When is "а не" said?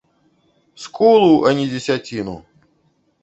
1.49-1.65